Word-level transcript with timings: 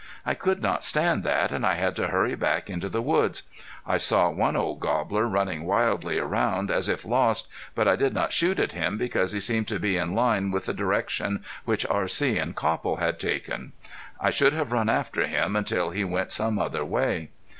I 0.25 0.33
could 0.33 0.63
not 0.63 0.83
stand 0.83 1.23
that 1.25 1.51
and 1.51 1.63
I 1.63 1.75
had 1.75 1.95
to 1.97 2.07
hurry 2.07 2.33
back 2.33 2.71
into 2.71 2.89
the 2.89 3.03
woods. 3.03 3.43
I 3.85 3.97
saw 3.97 4.29
one 4.31 4.55
old 4.55 4.79
gobbler 4.79 5.27
running 5.27 5.63
wildly 5.63 6.17
around 6.17 6.71
as 6.71 6.89
if 6.89 7.05
lost, 7.05 7.47
but 7.75 7.87
I 7.87 7.95
did 7.95 8.11
not 8.11 8.33
shoot 8.33 8.57
at 8.57 8.71
him 8.71 8.97
because 8.97 9.31
he 9.31 9.39
seemed 9.39 9.67
to 9.67 9.79
be 9.79 9.97
in 9.97 10.15
line 10.15 10.49
with 10.49 10.65
the 10.65 10.73
direction 10.73 11.43
which 11.65 11.85
R.C. 11.87 12.35
and 12.39 12.55
Copple 12.55 12.95
had 12.95 13.19
taken. 13.19 13.73
I 14.19 14.31
should 14.31 14.53
have 14.53 14.71
run 14.71 14.89
after 14.89 15.27
him 15.27 15.55
until 15.55 15.91
he 15.91 16.03
went 16.03 16.31
some 16.31 16.57
other 16.57 16.83
way. 16.83 17.29